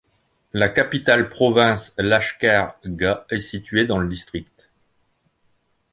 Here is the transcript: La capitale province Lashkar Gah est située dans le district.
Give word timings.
La 0.53 0.69
capitale 0.69 1.29
province 1.29 1.93
Lashkar 1.99 2.75
Gah 2.83 3.23
est 3.29 3.39
située 3.39 3.85
dans 3.85 3.99
le 3.99 4.09
district. 4.09 4.71